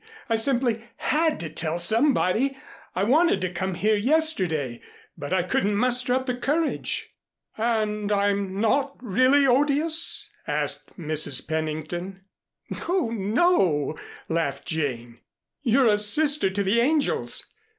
I 0.29 0.35
simply 0.35 0.83
had 0.97 1.39
to 1.41 1.49
tell 1.51 1.77
somebody. 1.77 2.57
I 2.95 3.03
wanted 3.03 3.39
to 3.41 3.51
come 3.53 3.75
here 3.75 3.93
yesterday, 3.95 4.81
but 5.15 5.31
I 5.31 5.43
couldn't 5.43 5.75
muster 5.75 6.15
up 6.15 6.25
the 6.25 6.33
courage." 6.33 7.13
"And 7.55 8.11
I'm 8.11 8.59
not 8.59 8.95
really 8.99 9.45
'odious'?" 9.45 10.27
asked 10.47 10.97
Mrs. 10.97 11.47
Pennington. 11.47 12.21
"No, 12.87 13.11
no," 13.11 13.95
laughed 14.27 14.65
Jane. 14.65 15.19
"You're 15.61 15.85
a 15.93 15.99
sister 15.99 16.49
to 16.49 16.63
the 16.63 16.79
angels. 16.81 17.45